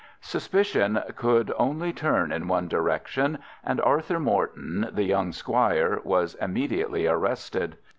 Suspicion 0.19 0.99
could 1.15 1.53
only 1.59 1.93
turn 1.93 2.31
in 2.31 2.47
one 2.47 2.67
direction, 2.67 3.37
and 3.63 3.79
Arthur 3.81 4.19
Morton, 4.19 4.89
the 4.91 5.03
young 5.03 5.31
squire, 5.31 6.01
was 6.03 6.33
immediately 6.41 7.05
arrested. 7.05 7.77